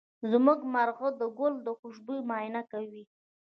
زمونږ 0.31 0.59
مرغه 0.73 1.09
د 1.19 1.21
ګل 1.39 1.53
د 1.65 1.67
خوشبو 1.79 2.15
معاینه 2.29 2.61
کوي. 2.71 3.03